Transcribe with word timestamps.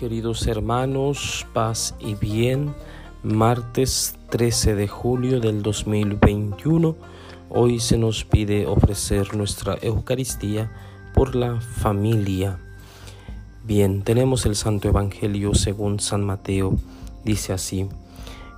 Queridos 0.00 0.46
hermanos, 0.46 1.46
paz 1.52 1.94
y 2.00 2.14
bien, 2.14 2.74
martes 3.22 4.16
13 4.30 4.74
de 4.74 4.88
julio 4.88 5.40
del 5.40 5.62
2021, 5.62 6.96
hoy 7.50 7.80
se 7.80 7.98
nos 7.98 8.24
pide 8.24 8.66
ofrecer 8.66 9.36
nuestra 9.36 9.76
Eucaristía 9.82 10.72
por 11.12 11.36
la 11.36 11.60
familia. 11.60 12.58
Bien, 13.62 14.00
tenemos 14.00 14.46
el 14.46 14.56
Santo 14.56 14.88
Evangelio 14.88 15.54
según 15.54 16.00
San 16.00 16.24
Mateo, 16.24 16.78
dice 17.22 17.52
así. 17.52 17.86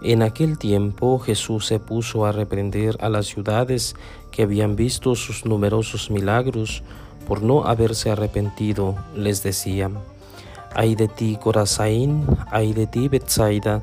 En 0.00 0.22
aquel 0.22 0.58
tiempo 0.58 1.18
Jesús 1.18 1.66
se 1.66 1.80
puso 1.80 2.24
a 2.24 2.30
reprender 2.30 2.98
a 3.00 3.08
las 3.08 3.26
ciudades 3.26 3.96
que 4.30 4.44
habían 4.44 4.76
visto 4.76 5.16
sus 5.16 5.44
numerosos 5.44 6.08
milagros 6.08 6.84
por 7.26 7.42
no 7.42 7.64
haberse 7.64 8.12
arrepentido, 8.12 8.94
les 9.16 9.42
decía 9.42 9.90
Ay 10.74 10.94
de 10.94 11.08
ti, 11.08 11.38
Corazaín, 11.40 12.26
ay 12.50 12.72
de 12.72 12.86
ti, 12.86 13.08
Betsaida, 13.08 13.82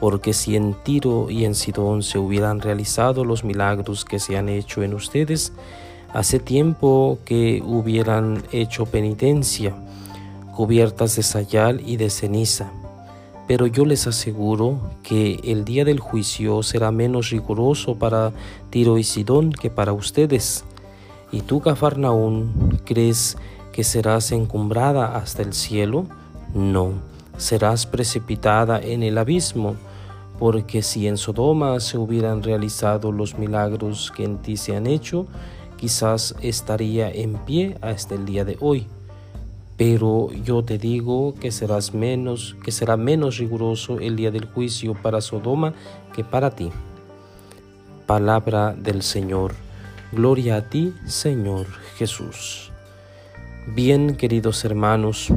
porque 0.00 0.32
si 0.32 0.56
en 0.56 0.74
Tiro 0.74 1.30
y 1.30 1.44
en 1.44 1.54
Sidón 1.54 2.02
se 2.02 2.18
hubieran 2.18 2.60
realizado 2.60 3.24
los 3.24 3.44
milagros 3.44 4.04
que 4.04 4.18
se 4.18 4.36
han 4.36 4.48
hecho 4.48 4.82
en 4.82 4.92
ustedes, 4.92 5.52
hace 6.12 6.38
tiempo 6.38 7.18
que 7.24 7.62
hubieran 7.64 8.42
hecho 8.52 8.86
penitencia, 8.86 9.74
cubiertas 10.54 11.16
de 11.16 11.22
sayal 11.22 11.82
y 11.86 11.96
de 11.96 12.10
ceniza. 12.10 12.70
Pero 13.46 13.66
yo 13.66 13.84
les 13.84 14.06
aseguro 14.06 14.80
que 15.02 15.40
el 15.44 15.64
día 15.64 15.84
del 15.84 16.00
juicio 16.00 16.62
será 16.62 16.90
menos 16.90 17.30
riguroso 17.30 17.94
para 17.94 18.32
Tiro 18.70 18.98
y 18.98 19.04
Sidón 19.04 19.52
que 19.52 19.70
para 19.70 19.92
ustedes. 19.92 20.64
Y 21.30 21.42
tú, 21.42 21.60
Cafarnaún, 21.60 22.80
¿crees 22.84 23.36
que 23.72 23.84
serás 23.84 24.32
encumbrada 24.32 25.16
hasta 25.16 25.42
el 25.42 25.52
cielo? 25.52 26.06
No, 26.56 26.94
serás 27.36 27.84
precipitada 27.84 28.80
en 28.80 29.02
el 29.02 29.18
abismo, 29.18 29.76
porque 30.38 30.80
si 30.80 31.06
en 31.06 31.18
Sodoma 31.18 31.80
se 31.80 31.98
hubieran 31.98 32.42
realizado 32.42 33.12
los 33.12 33.36
milagros 33.36 34.10
que 34.16 34.24
en 34.24 34.38
ti 34.38 34.56
se 34.56 34.74
han 34.74 34.86
hecho, 34.86 35.26
quizás 35.76 36.34
estaría 36.40 37.10
en 37.10 37.34
pie 37.34 37.76
hasta 37.82 38.14
el 38.14 38.24
día 38.24 38.46
de 38.46 38.56
hoy. 38.60 38.86
Pero 39.76 40.32
yo 40.32 40.64
te 40.64 40.78
digo 40.78 41.34
que 41.38 41.52
serás 41.52 41.92
menos, 41.92 42.56
que 42.64 42.72
será 42.72 42.96
menos 42.96 43.36
riguroso 43.36 44.00
el 44.00 44.16
día 44.16 44.30
del 44.30 44.46
juicio 44.46 44.94
para 44.94 45.20
Sodoma 45.20 45.74
que 46.14 46.24
para 46.24 46.52
ti. 46.52 46.70
Palabra 48.06 48.72
del 48.72 49.02
Señor. 49.02 49.52
Gloria 50.10 50.56
a 50.56 50.70
ti, 50.70 50.94
Señor 51.04 51.66
Jesús. 51.98 52.72
Bien, 53.74 54.16
queridos 54.16 54.64
hermanos, 54.64 55.30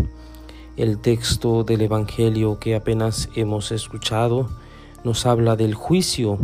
el 0.79 0.97
texto 0.97 1.65
del 1.65 1.81
Evangelio 1.81 2.57
que 2.57 2.73
apenas 2.73 3.27
hemos 3.35 3.73
escuchado 3.73 4.49
nos 5.03 5.25
habla 5.25 5.57
del 5.57 5.73
juicio. 5.73 6.39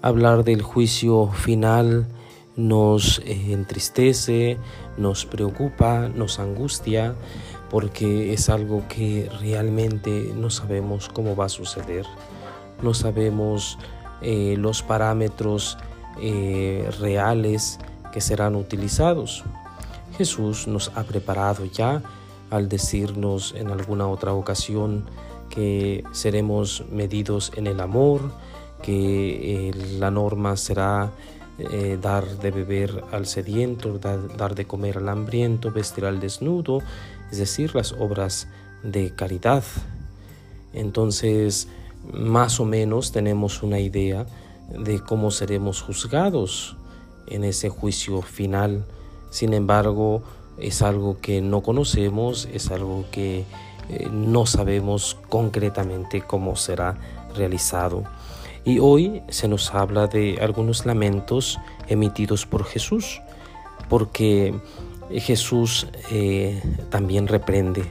Hablar 0.00 0.44
del 0.44 0.62
juicio 0.62 1.26
final 1.28 2.08
nos 2.56 3.18
eh, 3.18 3.52
entristece, 3.52 4.56
nos 4.96 5.26
preocupa, 5.26 6.08
nos 6.08 6.38
angustia, 6.38 7.14
porque 7.68 8.32
es 8.32 8.48
algo 8.48 8.82
que 8.88 9.30
realmente 9.40 10.32
no 10.34 10.48
sabemos 10.48 11.10
cómo 11.10 11.36
va 11.36 11.44
a 11.44 11.50
suceder. 11.50 12.06
No 12.82 12.94
sabemos 12.94 13.78
eh, 14.22 14.54
los 14.56 14.82
parámetros 14.82 15.76
eh, 16.18 16.90
reales 16.98 17.78
que 18.10 18.22
serán 18.22 18.56
utilizados. 18.56 19.44
Jesús 20.16 20.66
nos 20.66 20.90
ha 20.94 21.02
preparado 21.04 21.66
ya 21.66 22.02
al 22.50 22.68
decirnos 22.68 23.54
en 23.56 23.70
alguna 23.70 24.08
otra 24.08 24.32
ocasión 24.34 25.04
que 25.48 26.04
seremos 26.12 26.84
medidos 26.90 27.52
en 27.56 27.66
el 27.66 27.80
amor, 27.80 28.20
que 28.82 29.68
eh, 29.68 29.74
la 29.98 30.10
norma 30.10 30.56
será 30.56 31.12
eh, 31.58 31.98
dar 32.00 32.26
de 32.38 32.50
beber 32.50 33.04
al 33.12 33.26
sediento, 33.26 33.98
dar, 33.98 34.54
de 34.54 34.64
comer 34.64 34.96
al 34.98 35.08
hambriento, 35.08 35.70
vestir 35.70 36.06
al 36.06 36.18
desnudo, 36.18 36.80
es 37.30 37.38
decir, 37.38 37.74
las 37.74 37.92
obras 37.92 38.48
de 38.82 39.14
caridad. 39.14 39.62
Entonces, 40.72 41.68
más 42.12 42.60
o 42.60 42.64
menos 42.64 43.12
tenemos 43.12 43.62
una 43.62 43.78
idea 43.78 44.24
de 44.70 45.00
cómo 45.00 45.30
seremos 45.30 45.82
juzgados 45.82 46.76
en 47.26 47.44
ese 47.44 47.68
juicio 47.68 48.22
final. 48.22 48.86
Sin 49.30 49.52
embargo, 49.52 50.22
es 50.58 50.82
algo 50.82 51.18
que 51.18 51.40
no 51.40 51.62
conocemos, 51.62 52.48
es 52.52 52.70
algo 52.70 53.04
que 53.10 53.44
eh, 53.88 54.08
no 54.12 54.46
sabemos 54.46 55.16
concretamente 55.28 56.22
cómo 56.22 56.54
será 56.54 56.96
realizado. 57.34 58.04
Y 58.64 58.78
hoy 58.78 59.22
se 59.28 59.48
nos 59.48 59.74
habla 59.74 60.06
de 60.06 60.38
algunos 60.40 60.86
lamentos 60.86 61.58
emitidos 61.88 62.46
por 62.46 62.64
Jesús, 62.64 63.20
porque 63.88 64.54
Jesús 65.10 65.88
eh, 66.12 66.62
también 66.90 67.26
reprende, 67.26 67.82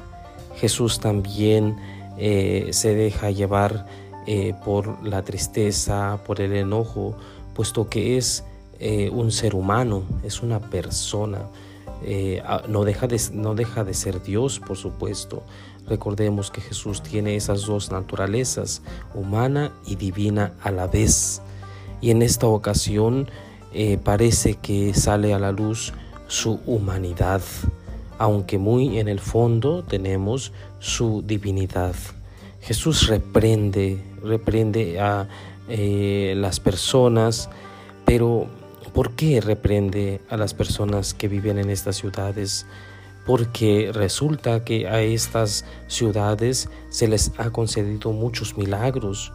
Jesús 0.55 0.99
también 0.99 1.75
eh, 2.17 2.69
se 2.71 2.93
deja 2.93 3.31
llevar 3.31 3.87
por 4.63 5.03
la 5.03 5.23
tristeza, 5.23 6.19
por 6.23 6.39
el 6.39 6.55
enojo, 6.55 7.15
puesto 7.55 7.89
que 7.89 8.15
es 8.15 8.43
un 9.11 9.31
ser 9.31 9.55
humano, 9.55 10.03
es 10.23 10.43
una 10.43 10.59
persona 10.59 11.47
eh, 12.03 12.41
no, 12.67 12.83
deja 12.83 13.07
de, 13.07 13.21
no 13.33 13.55
deja 13.55 13.83
de 13.83 13.93
ser 13.93 14.21
Dios, 14.21 14.59
por 14.59 14.77
supuesto. 14.77 15.43
Recordemos 15.87 16.51
que 16.51 16.61
Jesús 16.61 17.01
tiene 17.01 17.35
esas 17.35 17.65
dos 17.65 17.91
naturalezas, 17.91 18.81
humana 19.13 19.71
y 19.85 19.95
divina 19.95 20.53
a 20.61 20.71
la 20.71 20.88
vez. 20.88 21.41
Y 21.99 22.11
en 22.11 22.21
esta 22.21 22.47
ocasión 22.47 23.27
eh, 23.73 23.97
parece 24.03 24.55
que 24.55 24.93
sale 24.93 25.33
a 25.33 25.39
la 25.39 25.51
luz 25.51 25.93
su 26.27 26.59
humanidad, 26.65 27.41
aunque 28.17 28.57
muy 28.57 28.99
en 28.99 29.07
el 29.07 29.19
fondo 29.19 29.83
tenemos 29.83 30.51
su 30.79 31.23
divinidad. 31.25 31.95
Jesús 32.61 33.07
reprende, 33.07 34.03
reprende 34.23 34.99
a 34.99 35.27
eh, 35.69 36.33
las 36.38 36.59
personas, 36.59 37.49
pero 38.05 38.47
¿Por 38.94 39.11
qué 39.11 39.39
reprende 39.41 40.22
a 40.29 40.38
las 40.38 40.53
personas 40.53 41.13
que 41.13 41.27
viven 41.27 41.57
en 41.57 41.69
estas 41.69 41.97
ciudades? 41.97 42.66
Porque 43.25 43.91
resulta 43.94 44.63
que 44.63 44.88
a 44.88 45.01
estas 45.01 45.66
ciudades 45.88 46.69
se 46.89 47.07
les 47.07 47.31
ha 47.38 47.51
concedido 47.51 48.11
muchos 48.11 48.57
milagros, 48.57 49.31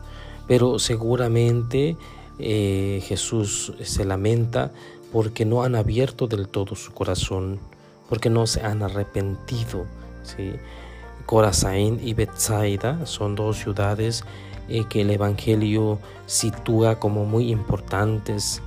pero 0.48 0.78
seguramente 0.78 1.96
eh, 2.38 3.02
Jesús 3.04 3.72
se 3.82 4.04
lamenta 4.04 4.72
porque 5.12 5.44
no 5.44 5.62
han 5.62 5.76
abierto 5.76 6.26
del 6.26 6.48
todo 6.48 6.74
su 6.74 6.92
corazón, 6.92 7.60
porque 8.08 8.30
no 8.30 8.46
se 8.48 8.62
han 8.62 8.82
arrepentido. 8.82 9.86
¿sí? 10.24 10.54
Corazain 11.26 12.00
y 12.02 12.14
Bethsaida 12.14 13.06
son 13.06 13.36
dos 13.36 13.58
ciudades 13.58 14.24
eh, 14.68 14.84
que 14.88 15.02
el 15.02 15.10
Evangelio 15.10 16.00
sitúa 16.26 16.98
como 16.98 17.24
muy 17.24 17.52
importantes 17.52 18.60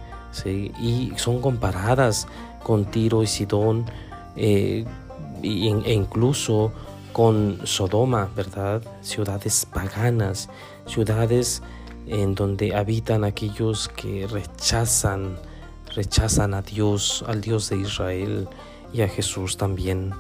y 0.46 1.12
son 1.16 1.42
comparadas 1.42 2.28
con 2.64 2.86
Tiro 2.86 3.24
y 3.24 3.28
Sidón 3.28 3.86
eh, 4.36 4.86
e 5.42 5.94
incluso 5.94 6.72
con 7.14 7.60
Sodoma, 7.64 8.30
¿verdad? 8.36 8.82
Ciudades 9.02 9.66
paganas, 9.66 10.50
ciudades 10.86 11.64
en 12.08 12.36
donde 12.36 12.76
habitan 12.76 13.24
aquellos 13.24 13.90
que 13.90 14.28
rechazan, 14.28 15.38
rechazan 15.96 16.54
a 16.54 16.62
Dios, 16.62 17.24
al 17.28 17.42
Dios 17.42 17.70
de 17.70 17.78
Israel 17.78 18.48
y 18.94 19.02
a 19.02 19.08
Jesús 19.08 19.58
también. 19.58 20.14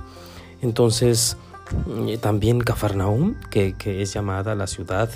Entonces, 0.61 1.37
eh, 2.07 2.17
también 2.17 2.59
Cafarnaum, 2.59 3.35
que, 3.49 3.75
es 3.85 4.13
llamada 4.13 4.55
la 4.55 4.67
ciudad 4.67 5.09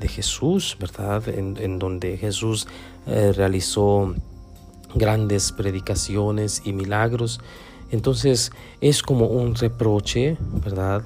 de 0.00 0.08
Jesús, 0.08 0.76
¿verdad? 0.80 1.28
En, 1.28 1.78
donde 1.78 2.16
Jesús 2.16 2.66
eh, 3.06 3.32
realizó 3.34 4.14
grandes 4.94 5.52
predicaciones 5.52 6.62
y 6.64 6.72
milagros. 6.72 7.40
Entonces 7.90 8.52
es 8.80 9.02
como 9.02 9.26
un 9.26 9.54
reproche, 9.54 10.36
¿verdad? 10.64 11.02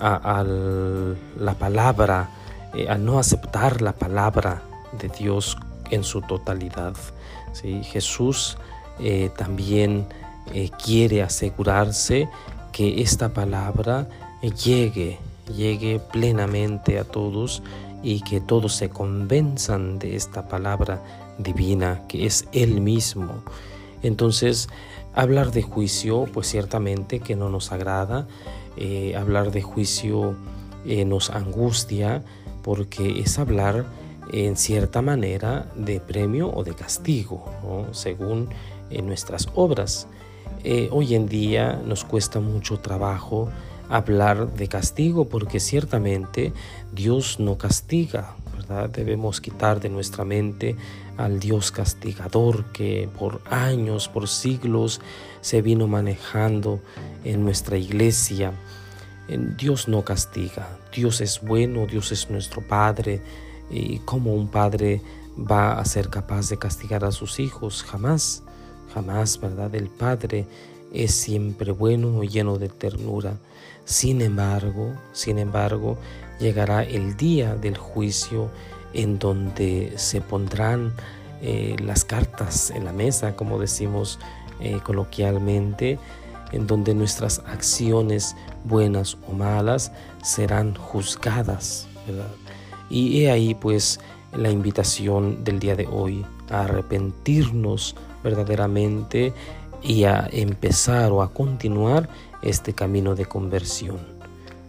A, 0.00 0.44
la 0.44 1.54
palabra, 1.54 2.30
eh, 2.72 2.88
a 2.88 2.96
no 2.96 3.18
aceptar 3.18 3.82
la 3.82 3.92
palabra 3.92 4.62
de 5.00 5.08
Dios 5.08 5.56
en 5.90 6.04
su 6.04 6.20
totalidad. 6.22 6.94
Jesús 7.82 8.56
eh, 9.00 9.30
también 9.36 10.06
eh, 10.54 10.70
quiere 10.84 11.22
asegurarse 11.22 12.28
que 12.70 13.02
esta 13.02 13.30
palabra 13.30 14.06
llegue, 14.62 15.18
llegue 15.52 15.98
plenamente 15.98 17.00
a 17.00 17.04
todos 17.04 17.62
y 18.02 18.20
que 18.20 18.40
todos 18.40 18.74
se 18.74 18.90
convenzan 18.90 19.98
de 19.98 20.14
esta 20.14 20.46
palabra 20.46 21.02
divina, 21.38 22.02
que 22.08 22.26
es 22.26 22.46
Él 22.52 22.80
mismo. 22.80 23.42
Entonces, 24.02 24.68
hablar 25.14 25.50
de 25.50 25.62
juicio, 25.62 26.26
pues 26.32 26.48
ciertamente 26.48 27.20
que 27.20 27.36
no 27.36 27.48
nos 27.48 27.72
agrada. 27.72 28.26
Eh, 28.76 29.16
hablar 29.16 29.50
de 29.50 29.62
juicio 29.62 30.36
eh, 30.86 31.04
nos 31.04 31.30
angustia 31.30 32.22
porque 32.62 33.20
es 33.20 33.38
hablar 33.38 33.86
en 34.32 34.56
cierta 34.56 35.02
manera 35.02 35.72
de 35.74 36.00
premio 36.00 36.52
o 36.54 36.62
de 36.62 36.74
castigo, 36.74 37.44
según 37.92 38.50
eh, 38.90 39.02
nuestras 39.02 39.48
obras. 39.54 40.06
Hoy 40.90 41.14
en 41.14 41.28
día 41.28 41.80
nos 41.86 42.04
cuesta 42.04 42.40
mucho 42.40 42.78
trabajo 42.80 43.48
hablar 43.88 44.52
de 44.54 44.68
castigo 44.68 45.26
porque 45.28 45.60
ciertamente 45.60 46.52
Dios 46.92 47.40
no 47.40 47.56
castiga, 47.56 48.34
Debemos 48.92 49.40
quitar 49.40 49.80
de 49.80 49.88
nuestra 49.88 50.24
mente 50.24 50.76
al 51.16 51.40
Dios 51.40 51.70
castigador 51.72 52.64
que 52.66 53.08
por 53.18 53.40
años, 53.50 54.08
por 54.08 54.28
siglos 54.28 55.00
se 55.40 55.62
vino 55.62 55.86
manejando 55.86 56.80
en 57.24 57.44
nuestra 57.44 57.76
iglesia. 57.76 58.52
Dios 59.58 59.88
no 59.88 60.04
castiga, 60.04 60.78
Dios 60.94 61.20
es 61.20 61.40
bueno, 61.42 61.86
Dios 61.86 62.12
es 62.12 62.30
nuestro 62.30 62.62
Padre, 62.62 63.20
¿Y 63.70 63.98
cómo 64.00 64.34
un 64.34 64.48
padre 64.48 65.02
va 65.38 65.78
a 65.78 65.84
ser 65.84 66.08
capaz 66.08 66.48
de 66.48 66.58
castigar 66.58 67.04
a 67.04 67.12
sus 67.12 67.38
hijos? 67.38 67.82
Jamás, 67.82 68.42
jamás, 68.94 69.40
¿verdad? 69.40 69.74
El 69.74 69.88
Padre 69.88 70.46
es 70.92 71.14
siempre 71.14 71.72
bueno 71.72 72.22
lleno 72.22 72.58
de 72.58 72.68
ternura. 72.68 73.38
Sin 73.84 74.20
embargo, 74.20 74.92
sin 75.12 75.38
embargo, 75.38 75.98
llegará 76.38 76.82
el 76.82 77.16
día 77.16 77.54
del 77.54 77.76
juicio 77.76 78.50
en 78.92 79.18
donde 79.18 79.92
se 79.96 80.20
pondrán 80.20 80.92
eh, 81.40 81.76
las 81.82 82.04
cartas 82.04 82.70
en 82.70 82.84
la 82.84 82.92
mesa, 82.92 83.36
como 83.36 83.58
decimos 83.58 84.18
eh, 84.60 84.80
coloquialmente, 84.84 85.98
en 86.52 86.66
donde 86.66 86.94
nuestras 86.94 87.40
acciones 87.46 88.34
buenas 88.64 89.16
o 89.28 89.32
malas 89.32 89.92
serán 90.22 90.74
juzgadas. 90.74 91.86
Y 92.90 93.22
he 93.22 93.30
ahí 93.30 93.54
pues 93.54 94.00
la 94.32 94.50
invitación 94.50 95.44
del 95.44 95.58
día 95.58 95.76
de 95.76 95.86
hoy 95.86 96.24
a 96.50 96.62
arrepentirnos 96.62 97.94
verdaderamente 98.24 99.32
y 99.82 100.04
a 100.04 100.28
empezar 100.32 101.12
o 101.12 101.22
a 101.22 101.32
continuar 101.32 102.08
este 102.42 102.72
camino 102.74 103.14
de 103.14 103.26
conversión. 103.26 103.98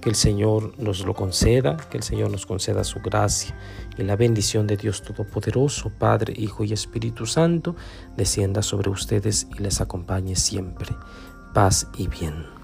Que 0.01 0.09
el 0.09 0.15
Señor 0.15 0.73
nos 0.77 1.05
lo 1.05 1.13
conceda, 1.13 1.75
que 1.89 1.97
el 1.97 2.03
Señor 2.03 2.31
nos 2.31 2.45
conceda 2.45 2.83
su 2.83 2.99
gracia 2.99 3.57
y 3.97 4.03
la 4.03 4.15
bendición 4.15 4.65
de 4.65 4.77
Dios 4.77 5.01
Todopoderoso, 5.01 5.91
Padre, 5.97 6.33
Hijo 6.37 6.63
y 6.63 6.71
Espíritu 6.71 7.25
Santo, 7.25 7.75
descienda 8.15 8.61
sobre 8.61 8.89
ustedes 8.89 9.47
y 9.57 9.61
les 9.61 9.81
acompañe 9.81 10.35
siempre. 10.37 10.95
Paz 11.53 11.87
y 11.97 12.07
bien. 12.07 12.58